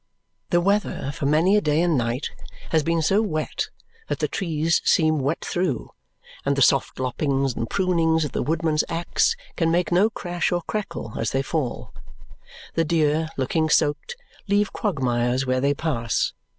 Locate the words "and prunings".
7.55-8.25